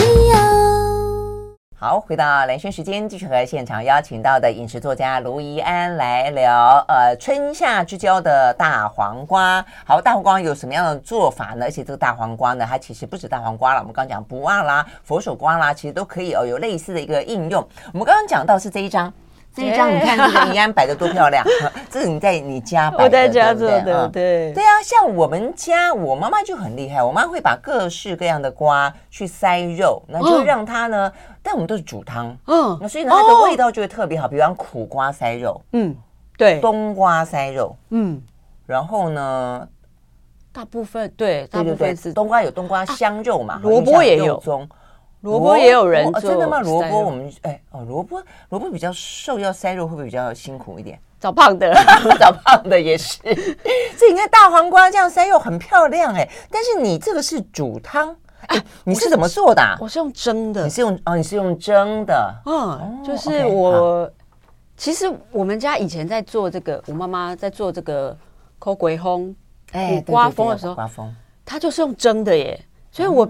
[1.78, 9.64] 好，回到蓝轩时间，继续和现场邀请到的饮食作家卢怡安来聊，呃，春夏之交的大黄瓜。
[9.84, 11.66] 好，大黄瓜有什么样的做法呢？
[11.66, 17.62] 而且这个大黄瓜呢，它其实不止大黄瓜了，我们刚刚讲不二啦、佛手瓜啦，其实都可以哦，有类似的一个应用。
[17.92, 19.12] 我们刚刚讲到是这一张。
[19.59, 21.44] 这一张你看这个怡安摆的多漂亮，
[21.90, 35.97] 这是你在你家摆的，我在家做的，对对，对对啊，像我们家我妈妈就很厉害，我妈会把各式各样的瓜去塞肉，那就让它呢，但我们都是煮汤，嗯，那所以呢它的味道就会特别好，比方苦瓜塞肉，嗯，
[36.37, 38.23] 对，冬瓜塞肉，嗯，
[38.64, 39.66] 然后呢，
[40.53, 42.12] 大部分对，大部分是。
[42.12, 44.40] 冬瓜有冬瓜香肉嘛，萝卜也有。
[45.22, 46.61] 萝卜也有人做，真的吗？
[46.61, 50.98] 萝卜我们哎哦，萝卜萝卜比较瘦，要塞肉会不会比较辛苦一点？
[51.18, 51.74] 找胖的，
[52.20, 53.18] 找胖的也是。
[53.98, 58.14] 所以你看大黄瓜这样塞肉很漂亮哎，但是你这个是煮汤，
[58.46, 59.61] 哎，你是怎么做的？
[59.81, 64.09] 我是用蒸的，你是用哦，你是用蒸的，嗯，就是我
[64.76, 68.16] 其实我们家以前在做这个，我妈妈在做这个
[68.61, 69.35] 抠鬼烘
[69.72, 71.12] 哎，刮风的时候，刮风，
[71.44, 73.29] 它就是用蒸的耶，所以我。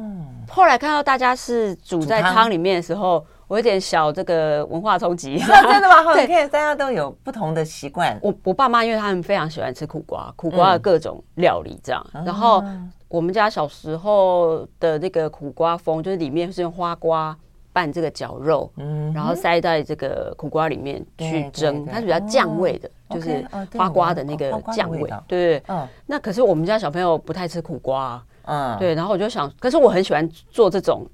[0.51, 5.37] 后来看到大家是煮在汤里面的时候，我有点小这个文化冲击。
[5.45, 6.03] 真的吗？
[6.17, 8.19] 对，大家都有不同的习惯。
[8.23, 12.05] 我我爸妈因为他们非常喜欢吃苦瓜，苦瓜的各种料理这样。
[12.25, 12.65] 然后
[13.09, 17.37] 我们家小时候的那个苦瓜风，就是里面是用花瓜
[17.71, 25.01] 拌这个绞肉，嗯，然后塞在这个苦瓜里面去蒸，它是比较酱味的，就是花瓜的那个酱味。
[25.29, 25.87] 对对，嗯。
[26.07, 28.25] 那可是我们家小朋友不太吃苦瓜。
[28.49, 31.07] 嗯，对，然后我就想，可是我很喜欢做这种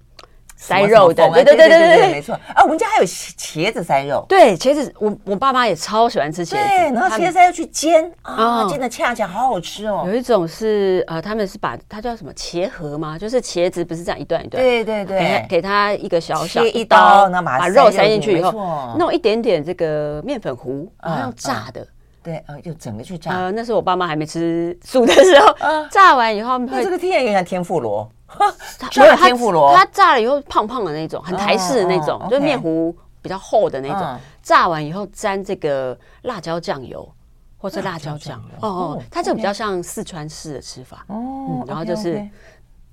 [0.56, 2.32] 塞肉的，对对对对对，没错。
[2.54, 10.04] 啊，我们家还有茄子塞肉，对，茄子，我我爸妈也超喜欢吃茄子，对，然后茄子塞肉去煎啊，煎的恰恰好好吃哦。
[10.06, 13.18] 有一种是呃，他们是把它叫什么茄盒吗？
[13.18, 18.52] 就是茄子不是这样一段一段，对对对，给给它一个小小一刀，然后把肉塞进去以后，
[18.96, 21.84] 弄一点点这个面粉糊，然后用炸的。
[22.24, 23.30] 对，呃，就整个去炸。
[23.30, 25.54] 呃，那是我爸妈还没吃素的时候，
[25.90, 28.10] 炸完以后，那这个听起来有点像天妇罗，
[28.80, 34.18] 炸天妇罗，它炸了以后胖胖的那种，很台式的那种，就是面糊比较厚的那种。
[34.42, 37.06] 炸完以后沾这个辣椒酱油，
[37.58, 38.42] 或者辣椒酱。
[38.60, 41.04] 哦哦，它这个比较像四川式的吃法。
[41.08, 42.26] 哦，然后就是。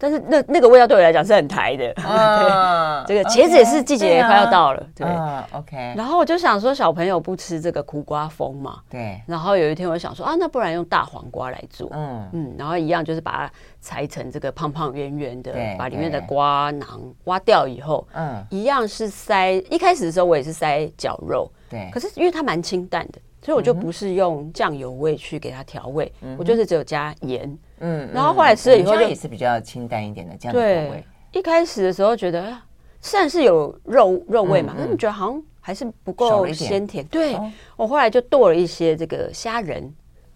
[0.02, 1.94] 但是那那个味道对我来讲是很台的，
[3.06, 5.08] 对，这个茄子也是季节快要到了，对
[5.52, 5.94] ，OK。
[5.96, 9.22] 然后我就想说，小朋友不吃这个苦瓜风嘛，对。
[9.28, 19.52] 然后有一天我想说啊，那不然用大黄瓜来做，嗯嗯，然后一样就是把它裁成这个胖胖圆圆的，把里面的瓜囊挖掉以后，嗯，一样是塞。
[19.70, 21.88] 一开始的时候我也是塞绞肉，对。
[21.94, 27.56] 可是因为它蛮清淡的，所以我就不是用酱油味去给它调味，我就是只有加盐。
[27.82, 31.04] 嗯，然后后来吃了以后就也是比较清淡一点的这样的口味。
[31.32, 32.56] 一开始的时候觉得，
[33.02, 37.06] 虽然是有肉肉味嘛，但是觉得好像还是不够鲜甜。
[37.08, 37.38] 对，
[37.76, 39.94] 我后来就剁了一些这个虾仁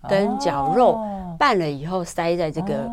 [0.10, 1.00] 跟绞肉，
[1.38, 2.90] 拌了以后塞在这个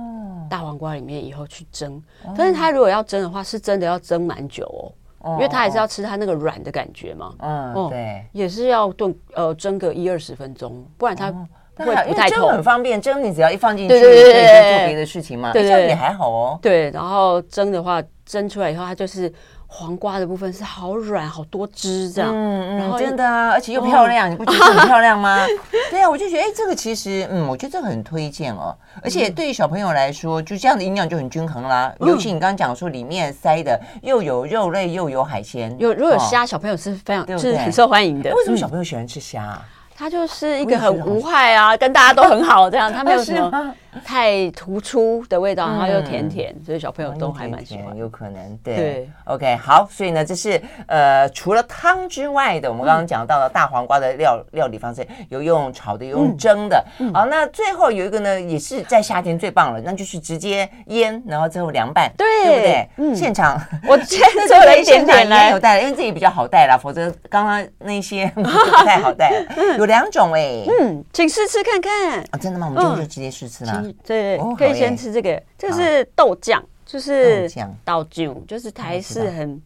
[0.50, 2.02] 大黄瓜里面以后去蒸。
[2.36, 7.34] 但是它如果要蒸的话，是真的要蒸蛮久哦，因为它还是要吃它那个软的感觉嘛。
[7.38, 11.32] 嗯，对，也是要炖呃蒸个一二十分钟，不然它。
[11.76, 15.52] 会不太透，很方便，蒸你只要一放进去，就可以做别的事情嘛。
[15.52, 16.58] 对，这样也还好哦。
[16.60, 19.32] 对，然后蒸的话，蒸出来以后，它就是
[19.66, 22.30] 黄瓜的部分是好软，好多汁这样。
[22.30, 25.46] 嗯嗯，真的啊，而且又漂亮，你不觉得很漂亮吗？
[25.90, 28.76] 对啊，我就觉得，哎，这个其实，嗯，我觉得这个很推荐哦。
[29.02, 31.92] 而且对于小朋友来说，就这样的营养就很均衡啦。
[32.00, 38.30] 尤其你刚刚讲说，里面塞的又有肉类，又有海鲜，有如果有虾，小朋友是非常是很受欢迎的。
[38.34, 39.64] 为什么小朋友喜欢吃虾啊？
[39.96, 43.74] 它就是一个很无害啊，跟大家都很好这样，他没有什么
[44.04, 47.96] 太突出的味道，然后又甜甜，所以小朋友都还蛮喜欢。
[47.96, 56.84] 有可能，对，OK，好，所以呢，这是呃，除了汤之外的，我们刚刚讲到了大黄瓜的料料理方式，有用炒的，有用蒸的。
[57.12, 62.88] 好，那最后有一个呢，也是在夏天最棒了，那就是直接腌，然后最后凉拌，对不对？
[62.96, 69.32] 嗯，现场我 现在做了一点点来，有带，因为这里比较好带啦，否则刚刚那些 不太好带。
[69.78, 72.38] 有两种哎，嗯，请试吃看看啊！
[72.40, 72.66] 真的吗？
[72.68, 73.81] 我们就直接试吃啦。
[74.04, 77.48] 对，可以先吃这个，这个是豆酱，就是
[77.84, 79.62] 豆酱，就是台式很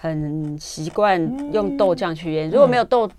[0.00, 1.20] 很习惯
[1.52, 2.50] 用豆酱去腌。
[2.50, 3.10] 如果没有豆，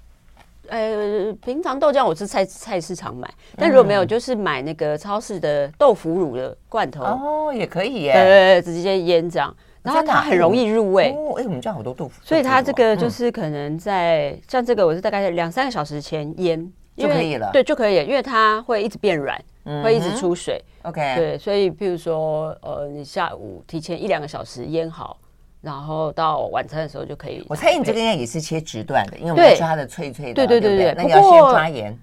[0.68, 8.62] 呃，平常豆酱我是菜菜市场买，但如果没有，就是买那个超市的豆腐乳的罐头哦，也可以耶。
[8.62, 11.12] 直接腌这样，然后它很容易入味。
[11.12, 17.50] 哦，哎，我们家好多豆腐，所以它这个就是可能在像这个，我是大概两三个小时前腌就可以了。
[17.54, 19.40] 对，就可以，因为它会一直变软。
[19.82, 25.18] 会一直出水，嗯，OK，对，所以譬如说，呃，你下午提前一两个小时腌好，
[25.62, 27.42] 然后到晚餐的时候就可以。
[27.48, 30.94] 我猜你这个应该也是切直段的，因为我们要吃它的脆脆的，对对对对。
[30.98, 31.98] 那你要先抓盐。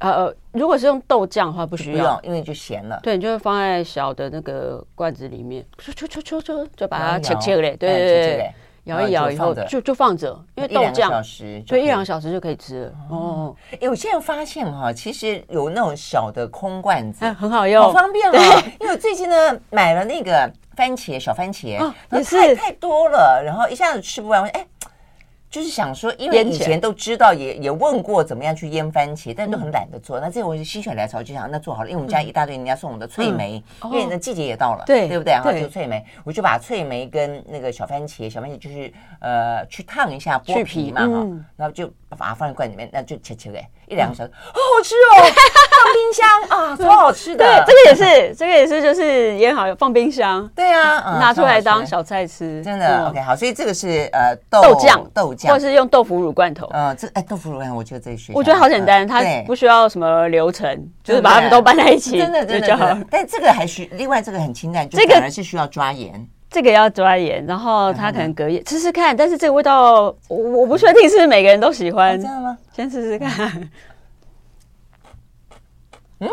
[0.00, 2.98] 呃，如果是用豆酱的话，不需要，不用，因为就咸了。
[3.00, 5.64] 对，你就会放在小的那个罐子里面，
[6.74, 8.54] 就把它切切嘞，对对对，
[8.84, 11.22] 摇一摇以后就就放着，因为豆酱，
[11.66, 12.92] 就一两个小时就可以吃了。
[13.10, 18.34] 哦，哎，我现在发现哈，其实有那种小的空罐子，很好用，好方便哦。
[18.80, 24.42] 因为我最近呢买了那个番茄小番茄，也是太多了，然后一下子吃不完。
[24.42, 24.66] 我哎。
[25.54, 30.18] 就是想说，因为以前都知道，也也问过怎么样去腌番茄，但都很懒得做。
[30.18, 35.32] 那这回我就心血来潮，就想那做好了，因为我们家一大堆人家送我们的脆梅，因为那季节也到了，对对不对？
[35.32, 41.24] 然后就脆梅，我就把脆梅跟那个小番茄，小番茄就是呃去烫一下剥皮嘛哈，
[41.56, 43.64] 然后就把它放在罐里面，那就切切哎。
[43.86, 45.20] 一两个小时，好好吃哦！
[45.84, 47.44] 放冰箱啊，超好吃的。
[47.44, 50.48] 对，这个也是，这个也是，就是腌好放冰箱。
[50.56, 53.36] 对啊，拿出来当小菜吃，真的 OK 好。
[53.36, 56.66] 所以这个是呃豆酱，豆酱，或是用豆腐乳罐头。
[56.72, 63.06] 嗯，这哎豆腐乳罐头，我觉得这学，我觉得好简单，它不需要什么流程，就是把它们都拌在一起，真的真的。
[63.10, 66.26] 但这个还需另外这个很清淡，这个是需要抓盐。
[66.50, 72.20] 这个要抓盐，然后它可能隔夜吃吃看，但是这个味道我我不确定是每个人都喜欢。
[72.20, 72.56] 真的吗？
[72.72, 73.70] 先试试看。
[76.20, 76.28] 嗯，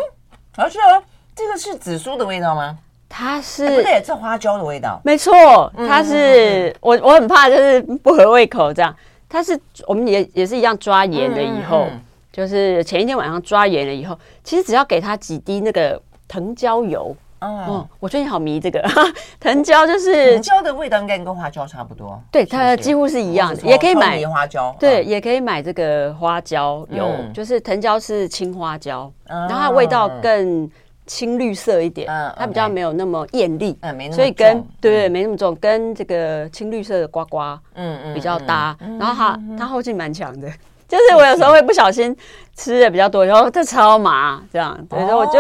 [0.56, 1.04] 好吃哦。
[1.34, 2.78] 这个是紫苏的味道吗？
[3.12, 5.02] 它是，不对，这花椒的味道。
[5.04, 5.34] 没错，
[5.76, 8.96] 它是我我很怕就是不合胃口这样。
[9.28, 11.88] 它是我们也也是一样抓盐了以后，
[12.32, 17.16] 就是前一天晚上抓盐了以后，其实只要给它几滴那个藤椒油。
[17.40, 18.80] 哦，我最近好迷这个
[19.42, 22.22] 藤椒，就是藤椒的味道应该跟花椒差不多。
[22.32, 24.76] 对，它几乎是一样的，也可以买花椒。
[24.80, 30.70] 对，也可以买这个花椒油，就是藤椒是青花椒，然后它味道更
[31.12, 38.74] 青绿色一点，它比较没有那么艳丽，嗯，没那么，所以跟对对，没那么重，跟这个青绿色的瓜瓜，嗯嗯，比较搭。
[38.98, 40.50] 然后它它后劲蛮强的。
[40.88, 42.16] 就是我有时候会不小心
[42.56, 45.34] 吃的比较多，然后它超麻这样，所以说我就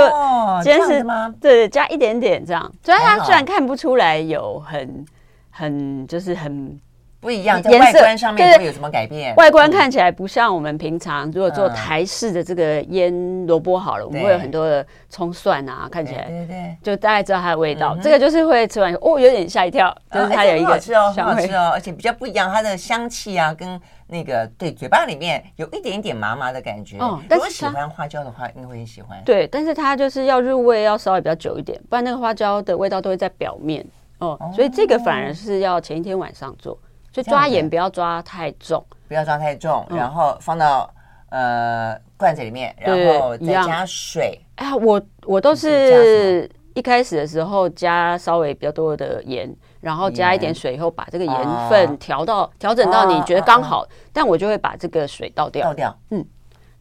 [0.61, 1.05] 今天是
[1.39, 5.05] 对加一点点这样，所以它虽然看不出来有很
[5.51, 6.77] 很就是很
[7.21, 9.33] 不一样，在外观上面会有什么改变？
[9.35, 17.95] 外观看起来不像我们平常如果做台式的这个腌萝卜好了，我们会有很多的葱蒜啊，看起来对对，就大概知道它的味道。
[18.01, 23.79] 这个就是会吃完哦，有点吓一跳，就是它有一个好吃哦，好吃哦，而且比较不一样，它的香气啊跟。
[24.07, 26.97] 那个对，嘴巴里面有一点点麻麻的感觉。
[26.97, 29.17] 哦，但是如果喜欢花椒的话，应该会很喜欢。
[29.23, 33.81] 对，但是它就是要入味，要稍微比较久一点，不然那个花椒的味道都会在表面。
[34.17, 36.77] 哦，哦，所以这个反而是要前一天晚上做，
[37.11, 40.91] 就抓盐不要抓太重，不要抓太重，然后放到
[41.29, 44.39] 呃罐子里面，然后再加水。
[44.55, 49.53] 哎呀，我我都是一开始的时候加稍微比较多的盐。
[49.81, 56.23] 然后加一点水以后，把这个盐分调到调整到你觉得刚好，但我就会把这个水倒掉，倒掉，嗯，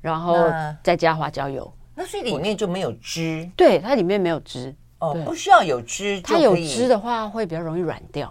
[0.02, 0.36] 然后
[0.82, 1.72] 再加花椒油。
[1.94, 3.48] 那所以里面就没有汁？
[3.56, 4.76] 对，它里面没有汁。
[4.98, 8.30] 哦，不需要有汁，它有汁的话会比较容易软掉。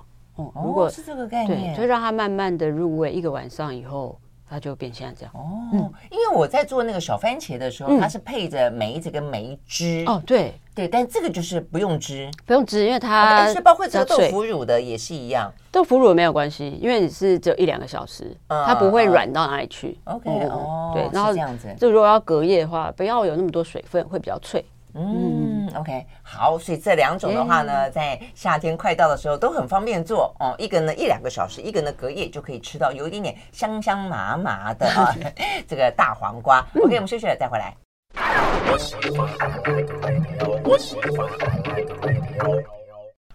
[0.55, 4.17] 哦，如果是这个概念，就让它慢慢的入味，一个晚上以后。
[4.51, 5.31] 它就变现在这样。
[5.35, 10.03] 哦，因为我在做那个小番茄的时候，它是配着梅子跟梅汁。
[10.07, 10.55] 哦，对。
[10.73, 19.95] 对，但这个就是不用汁，不用汁，因为它是包括这个豆腐乳的也是一样，豆腐乳没有关系，因为你是只有一两个小时，它不会软到哪里去。
[20.05, 24.65] OK 哦，对，然后这样子，就如果要隔夜的话，不要有那么多水分，会比较脆。
[24.95, 30.55] 嗯，OK，好，所以这两种的话呢，在夏天快到的时候都很方便做哦。
[30.57, 35.15] 一个呢一两个小时，一个呢隔夜就可以吃到有一点点香香麻麻的啊，
[35.67, 36.59] 这个大黄瓜。
[36.75, 37.75] OK，我们休息了再回来。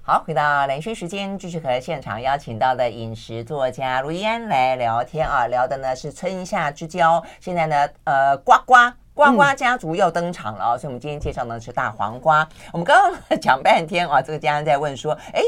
[0.02, 7.24] 好，回到兰萱时间，继续和现场邀请到的饮食作家卢怡安来聊天啊，聊的呢是春夏之交。
[7.40, 8.94] 现在呢，呃，瓜瓜。
[9.14, 12.46] 瓜瓜家族要登场了，哦，所以我们今天介绍的是大黄瓜。
[12.72, 15.40] 我们刚刚讲半天啊，这个家人在问说，哎，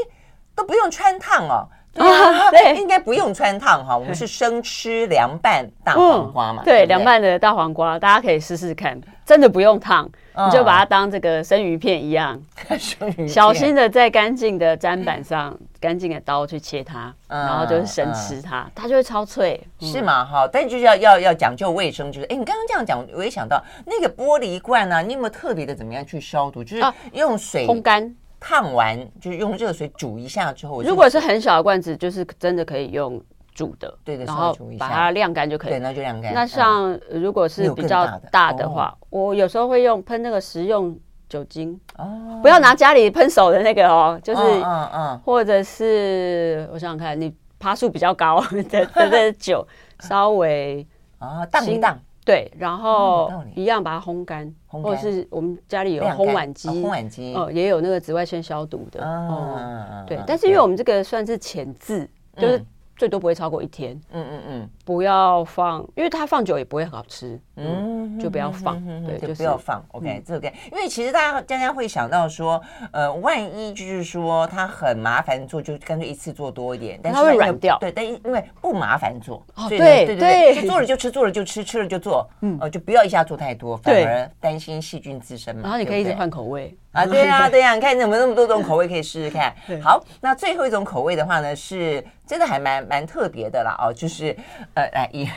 [0.55, 1.67] 都不用穿烫哦。
[1.93, 6.63] 对，啊， 对，应该不用穿烫哈，我们是生吃凉拌大黄瓜嘛。
[6.63, 10.09] 对，凉拌的大黄瓜，大家可以试试看，真的不用烫。
[10.45, 12.39] 你就把它当这个生鱼片一样，
[13.27, 20.23] 小心的在干净的砧板上，干净的刀去切它，然后就是生吃它，它就会超脆，是吗？
[20.23, 26.63] 哈，但就是要要要讲究卫生，就是哎，你刚刚这样讲，我也想到那个玻璃罐呢，你有没有特别的怎么样去消毒？
[26.63, 33.19] 就是用水烘干，烫完就是用热水煮一下之后，如果是很小的罐子，就是真的可以用。
[33.57, 35.71] 煮的，对的，然后把它晾干就可以。
[35.71, 36.31] 对，那就晾干。
[36.31, 38.69] 那像如果是比较大的？
[38.69, 40.95] 话，我有时候会用喷那个食用
[41.27, 49.67] 酒精哦，不要拿家里喷手的那个哦，就是嗯嗯，或者是我想想看，你爬树比较高的 的的酒，
[50.01, 50.85] 稍微
[51.17, 57.33] 啊荡一荡，对，然后一样把它烘干，或者是我们家里有烘碗机，烘碗机。
[57.33, 62.63] 哦，也有那个紫外线消毒的哦，对，但是因为我们这个算是浅渍，就是。
[62.97, 63.99] 最多不会超过一天。
[64.11, 67.39] 嗯嗯嗯，不要放，因为它放久也不会很好吃。
[67.55, 68.83] 嗯，就不要放。
[69.05, 69.83] 对，就不要放。
[69.91, 76.99] OK，这个，因为其实大家大家会想到说，呃，万一就是说它很麻烦做，就干脆一次做多一点。
[77.01, 77.77] 但是它会软掉。
[77.79, 79.43] 对，但因为不麻烦做。
[79.55, 82.27] 哦，对对对，就做了就吃，做了就吃，吃了就做。
[82.41, 85.61] 嗯，就不要一下做太多，反而担心细菌滋生嘛。
[85.63, 86.75] 然后你可以一直换口味。
[86.93, 89.53] 啊，对呀，对呀，你看有没有那么多种口味可以试试看。
[89.83, 94.35] 好，那最后一种口味的话呢，是真的还蛮蛮特别的啦哦，就是
[94.73, 95.27] 呃，来一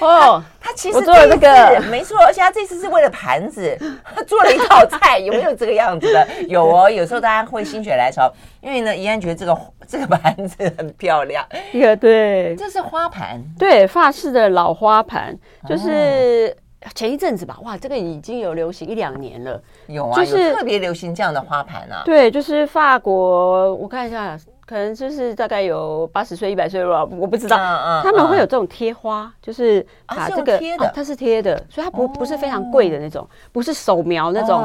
[0.00, 3.76] 哦， 他其实做了这个没错，而且他这次是为了盘子，
[4.14, 6.26] 他 做了一道菜，有没有这个样子的？
[6.48, 11.44] 有哦，有时候大家会心血来潮，因为呢，怡安觉得这个这个盘子很漂亮，
[11.74, 15.36] 一个对，这是花盘，对，法式的老花盘，
[15.68, 16.56] 就是。
[16.94, 19.60] 前一阵子吧，哇，这个已经有流行一两年了。
[19.88, 22.02] 有啊，就是特别流行这样的花盘啊。
[22.04, 27.56] 对，就是法国，我看一下，可能就是大概有八十岁、一百岁了，我不知道。
[27.56, 28.02] 嗯嗯。
[28.02, 30.58] 他们会有这种贴花，就是把这个
[30.92, 34.62] 它是贴的，所以它不不是非常贵的那种，不是手描那种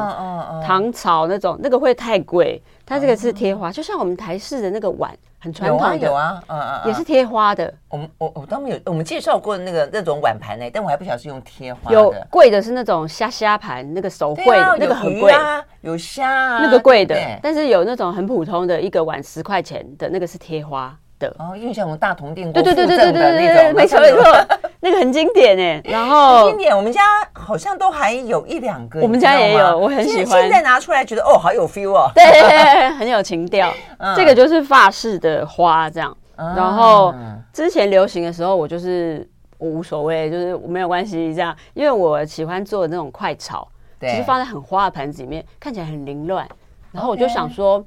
[0.66, 2.60] 唐朝那种，那个会太贵。
[2.84, 5.16] 它这个是贴花，就像我们台式的那个碗。
[5.42, 7.74] 很传统的有啊，嗯嗯，也是贴花的。
[7.88, 11.96] 我们我我都没有，我们介绍过那个那种碗盘呢，但我还不晓得是用贴花的。
[11.96, 15.34] 有贵的是那种虾虾盘，那个手绘的那个很贵，
[15.80, 17.18] 有虾啊，那个贵的。
[17.42, 21.34] 但是有那种很普通的一个碗十块钱的那个是贴花的。
[21.40, 24.22] 哦，因为像我们大同电锅，对对对对对对对，没错没错，
[24.82, 25.80] 那个很经典哎。
[25.84, 27.00] 然后经典，我们家
[27.32, 30.42] 好像都还有一两个，我们家也有，我很喜欢。
[30.42, 32.24] 现在拿出来觉得哦，好有 feel 哦，对，
[32.98, 33.72] 很有情调。
[34.16, 36.14] 这个就是法式的花这样。
[36.36, 37.14] 然后
[37.52, 39.26] 之前流行的时候，我就是
[39.58, 43.66] 我无所谓，就是没有关系这样，因为我喜欢做那种快炒，
[44.00, 46.46] 其实放在很花的盘子里面，看起来很凌乱。
[46.90, 47.84] 然后我就想说。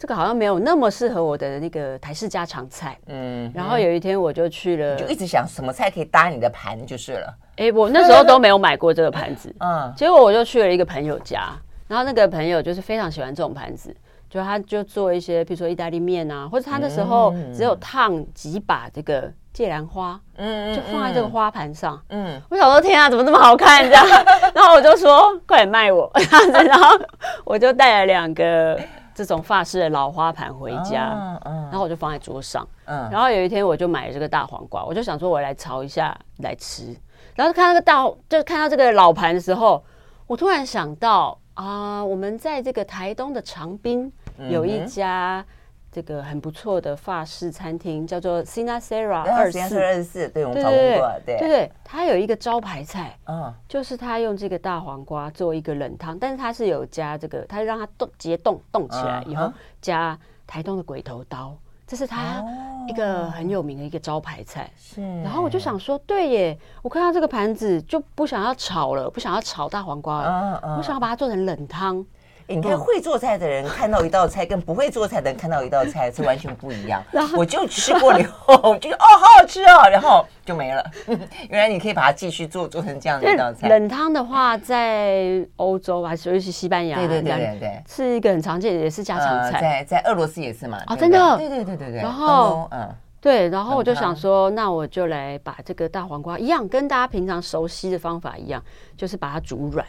[0.00, 7.34] 这个好像没有那么适合我的那个台式家常菜，嗯，然后有一天我就去了，就一直想什么菜可以搭你的盘就是了。
[7.56, 11.50] 哎，我那时候都没有买过这个盘子， 嗯，结果我就去了一个朋友家，
[11.86, 13.94] 然后那个朋友就是非常喜欢这种盘子，
[14.30, 24.06] 就他就做一些，比如说意大利面啊，或者他那时候只有烫几把这个芥兰花，嗯，就放在这个花盘上，嗯，我想说天啊，怎么这么好看这样，
[24.54, 26.10] 然后我就说快点卖我，
[26.64, 26.98] 然后
[27.44, 28.80] 我就带了两个。
[29.20, 32.66] 这种法式的老花盘回家，然后我就放在桌上。
[32.86, 36.96] 然后有一天我就买了这个大黄瓜，我就想说我来炒一下来吃。
[37.34, 39.84] 然后看到这个大，就看到这个老盘的时候，
[40.26, 44.10] 我突然想到啊，我们在这个台东的长滨
[44.48, 45.44] 有一家。
[45.92, 49.58] 这个很不错的法式餐厅叫做 Sinasera 二四。
[49.76, 51.48] 二十四，对，我们讨论过，对对。
[51.48, 60.16] 对，它有一个招牌菜，嗯，就是它用这个大黄瓜做一个冷汤，但是它是有加这个，它让它冻结冻冻起来以后加
[60.46, 61.56] 台东的鬼头刀，
[61.88, 62.40] 这是它
[62.88, 64.70] 一个很有名的一个招牌菜。
[64.78, 72.06] 是，然后我就想说，对耶，我看到这个盘子就不想要炒了，不想要炒大黄瓜了，我想要把它做成冷汤。
[72.54, 77.02] 你看会做菜的人看到一道菜，跟不会做菜的人看到一道菜是完全不一样。
[77.36, 80.84] 我就吃过了以后，我觉得哦，好好吃哦，然后就没了。
[81.48, 83.68] 原来你可以把它继续做，做成这样的一道菜。
[83.68, 89.60] 冷汤的话，在欧洲还是尤其西班牙，对对对对对，是一个很常见，也是家常菜。
[89.60, 90.82] 在在俄罗斯也是嘛。
[90.86, 91.36] 哦，真的。
[91.38, 92.00] 对对对对对。
[92.00, 92.88] 然后，嗯，
[93.20, 98.62] 对，然后我就想说，那我就来把这个大黄瓜一样，跟大家平常熟悉的方法一样，
[98.96, 99.86] 就是把它煮软。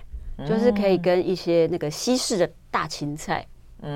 [0.48, 3.46] 就是可以跟一些那个西式的大芹菜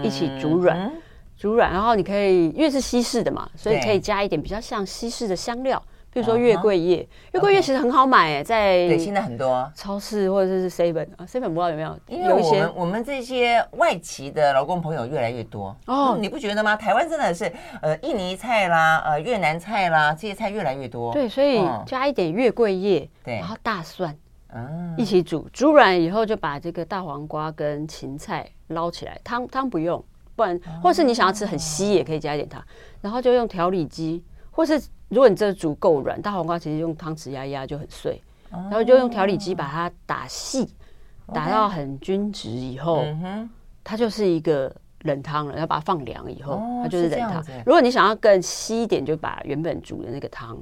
[0.04, 0.91] 一起煮软，
[1.38, 5.82] 煮软，然后你可以因为是西式的嘛，所以可以加一点比较像西式的香料，
[6.12, 7.08] 比如说月桂叶。
[7.34, 12.00] 月桂叶其实很好买，在对现在很多超市或者是 seven 啊，seven 不知道有没有？
[12.08, 16.76] 因为我们我们这些外籍的劳工朋友越来越多哦，你不觉得吗？
[16.76, 21.12] 台湾真的是呃印尼菜啦，呃越南菜啦，这些菜越来越多。
[21.14, 24.18] 对，所以加一点月桂叶，对，然后大蒜。
[24.97, 30.03] 一起煮，煮软以后就把这个大黄瓜跟芹菜捞起来，汤汤不用，
[30.36, 32.64] 不然或是你想要吃很稀也可以加一点汤，
[33.01, 40.74] 然后就用调理机，或是如果你这煮够软，大黄瓜其实用汤匙压压就很碎，然后就用调理机把它打细，
[41.34, 43.03] 打到很均质以后，
[43.84, 47.43] 它就是一个冷汤了，要把它放凉以后，它就是冷汤。
[47.66, 50.58] 如果你想要更稀一点，就把原本煮的那个汤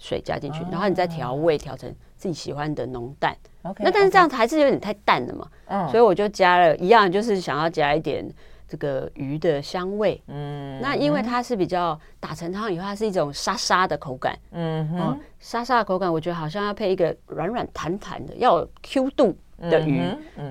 [0.00, 1.94] 水加进去，然后你再调味调成。
[2.20, 8.22] 自己喜欢的浓淡，OK，那但是这样还是有点太淡了嘛，嗯，所以我就加了一样，就是想要加一点
[8.68, 20.02] 这个鱼的香味，嗯，那因为它是比较打成汤以后，它是一种沙沙的口感，嗯哼，沙沙的口感，我觉得好像要配一个软软弹弹的，要有 Q 度的鱼，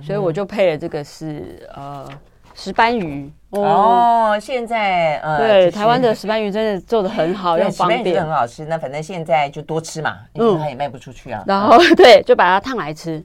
[0.01, 2.09] 所以我就配了这个是呃
[2.55, 3.31] 石斑鱼。
[3.51, 8.63] 哦，现在呃，对，台湾的石斑鱼真的做的很好， 又方便，很好吃。
[8.65, 11.43] 那反正现在就多吃嘛，因为它也卖不出去啊。
[11.47, 13.23] 然后对，就把它烫来吃，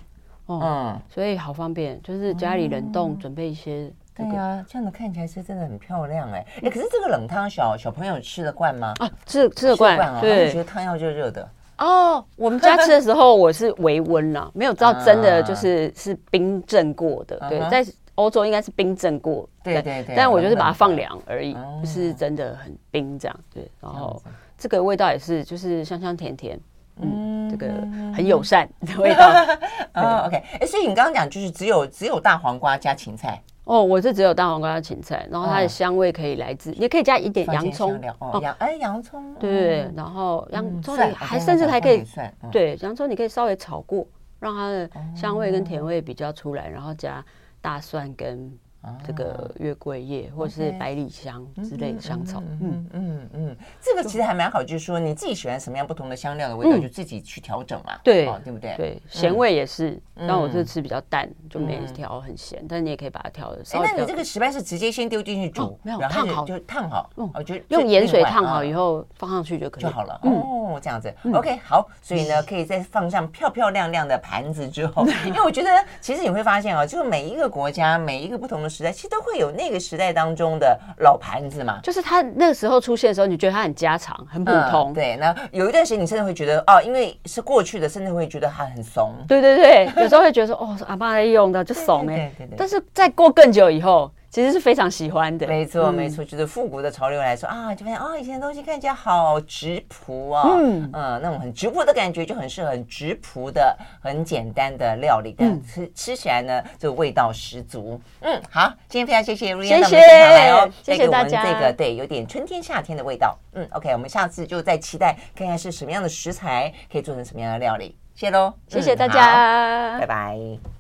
[0.49, 3.93] 嗯，所以好方便，就是家里冷冻准备一些。
[4.17, 8.95] 对呀，这样子看起来是真的很漂亮哎哎，可是这个冷汤小小朋友吃得惯吗？
[9.01, 11.47] 啊，吃吃得惯啊，对，觉得汤要热热的。
[11.77, 17.85] 哦，我们家吃的时候我是微温啦，没有知道真的就是是冰镇过的，对，在。
[18.17, 23.41] 欧洲应该是冰镇过，对对对，但我就是把它放凉而已，不是真的很冰这样。
[23.53, 24.23] 对，然后
[24.57, 26.59] 这个味道也是，就是香香甜甜，
[27.01, 27.67] 嗯，这个
[28.15, 29.29] 很友善的味道。
[29.95, 33.43] 哦，OK，哎，所以你刚刚讲就是只有只有大黄瓜加芹菜。
[33.65, 37.99] 哦，我是只有大黄瓜加芹菜，然后它的香味可以来自，也可以加一点洋葱。
[38.21, 42.05] 哦，洋哎洋葱，对对对，然后洋葱你还甚至还可以，
[42.53, 44.07] 对，洋葱你可以稍微炒过，
[44.39, 47.25] 让它的香味跟甜味比较出来，然后加。
[47.65, 48.59] 大蒜跟
[49.07, 58.75] 这个月桂叶或者是百里香之类的香草，嗯嗯嗯，这个其实还蛮好，就是说你自己喜欢什么样不同的香料的味道，就自己去调整嘛，对，对不对？
[58.77, 63.63] 对，咸味也是，但我这次比较淡，就没调很咸，但你也可以把它调的。
[63.73, 70.19] 哎，那你这个石斑是直接先丢进去煮，没有烫好就烫好，我觉得用盐水烫好以后放上去就可以就好了。
[70.23, 75.71] 哦，这样子，OK，好，所以呢，可以再放上漂漂亮亮的盘子之后， 因为我觉得
[76.01, 79.45] 其实你会发现啊，就是每一个国家每一个不同的时代，其实都会有。
[79.55, 84.91] 那个时代当中的老盘子嘛，就是它那个时候出现的时候，你觉得它很家常、很普通。
[84.91, 89.15] 嗯、对，那有一段时间你甚至会觉得哦，因为是过去的，甚至会觉得它很怂。
[89.29, 92.33] 对对对，有时候会觉得说哦，阿妈在用的就怂哎。
[92.37, 92.57] 对对对。
[92.59, 94.11] 但是再过更久以后。
[94.35, 108.01] 其实是非常喜欢的，没错没错，就是复古的潮流来说啊，就发现啊，以前的东西看起来好直朴啊，嗯嗯，那种很直朴的感觉就很适合很质朴的、很简单的料理，但吃吃起来呢，就味道十足。
[108.23, 111.45] 嗯，好，今天非常谢谢 Ryan 到我们现场来哦，谢谢大家。
[111.45, 113.39] 这个对，有点春天夏天的味道。
[113.53, 117.97] 嗯，OK，我们下次就再期待看看是什么样的食材可以做成什么样的料理。
[118.17, 120.74] 谢喽，谢谢大家，拜拜。